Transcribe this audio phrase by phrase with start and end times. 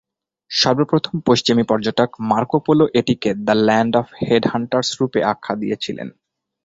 [0.51, 6.07] সর্বপ্রথম পশ্চিমী পর্যটক মার্কো পোলো এটিকে ‘দ্য ল্যান্ড অফ হেড-হান্টারস’ রূপে আখ্যা দিয়েছিলেন।